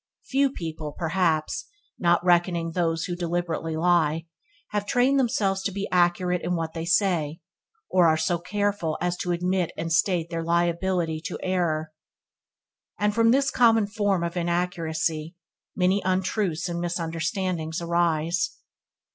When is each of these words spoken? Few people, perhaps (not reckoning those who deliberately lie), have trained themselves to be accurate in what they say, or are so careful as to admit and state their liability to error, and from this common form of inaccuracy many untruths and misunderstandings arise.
Few 0.25 0.49
people, 0.51 0.93
perhaps 0.93 1.67
(not 1.99 2.25
reckoning 2.25 2.71
those 2.71 3.05
who 3.05 3.15
deliberately 3.15 3.77
lie), 3.77 4.25
have 4.69 4.87
trained 4.87 5.19
themselves 5.19 5.61
to 5.61 5.71
be 5.71 5.87
accurate 5.91 6.41
in 6.41 6.55
what 6.55 6.73
they 6.73 6.85
say, 6.85 7.39
or 7.87 8.07
are 8.07 8.17
so 8.17 8.39
careful 8.39 8.97
as 8.99 9.15
to 9.17 9.31
admit 9.31 9.71
and 9.77 9.93
state 9.93 10.31
their 10.31 10.41
liability 10.43 11.21
to 11.25 11.37
error, 11.43 11.93
and 12.97 13.13
from 13.13 13.29
this 13.29 13.51
common 13.51 13.85
form 13.85 14.23
of 14.23 14.35
inaccuracy 14.35 15.35
many 15.75 16.01
untruths 16.03 16.67
and 16.67 16.81
misunderstandings 16.81 17.79
arise. 17.79 18.57